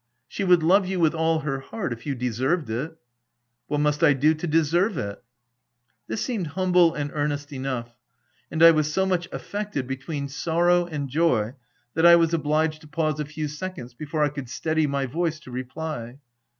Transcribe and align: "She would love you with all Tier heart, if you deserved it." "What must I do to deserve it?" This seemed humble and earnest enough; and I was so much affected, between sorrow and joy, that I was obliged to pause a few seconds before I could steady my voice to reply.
"She 0.35 0.43
would 0.43 0.63
love 0.63 0.87
you 0.87 0.99
with 0.99 1.13
all 1.13 1.41
Tier 1.43 1.59
heart, 1.59 1.93
if 1.93 2.07
you 2.07 2.15
deserved 2.15 2.71
it." 2.71 2.97
"What 3.67 3.81
must 3.81 4.03
I 4.03 4.13
do 4.13 4.33
to 4.33 4.47
deserve 4.47 4.97
it?" 4.97 5.21
This 6.07 6.23
seemed 6.23 6.47
humble 6.57 6.95
and 6.95 7.11
earnest 7.13 7.53
enough; 7.53 7.95
and 8.49 8.63
I 8.63 8.71
was 8.71 8.91
so 8.91 9.05
much 9.05 9.29
affected, 9.31 9.85
between 9.85 10.27
sorrow 10.27 10.87
and 10.87 11.07
joy, 11.07 11.53
that 11.93 12.07
I 12.07 12.15
was 12.15 12.33
obliged 12.33 12.81
to 12.81 12.87
pause 12.87 13.19
a 13.19 13.25
few 13.25 13.47
seconds 13.47 13.93
before 13.93 14.23
I 14.23 14.29
could 14.29 14.49
steady 14.49 14.87
my 14.87 15.05
voice 15.05 15.39
to 15.41 15.51
reply. 15.51 16.17